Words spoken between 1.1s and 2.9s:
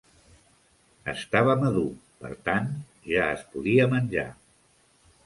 Estava madur, per tant,